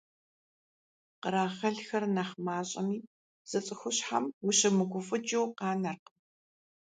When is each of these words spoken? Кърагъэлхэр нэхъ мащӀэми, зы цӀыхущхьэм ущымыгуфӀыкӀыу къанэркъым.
Кърагъэлхэр 1.21 2.03
нэхъ 2.15 2.35
мащӀэми, 2.45 2.97
зы 3.49 3.59
цӀыхущхьэм 3.65 4.25
ущымыгуфӀыкӀыу 4.47 5.45
къанэркъым. 5.57 6.17